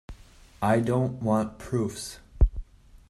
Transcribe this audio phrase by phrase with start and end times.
[0.63, 2.17] I don’t want proofs.